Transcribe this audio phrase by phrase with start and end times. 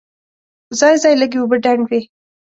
[0.79, 2.01] ځای ځای لږې اوبه ډنډ وې.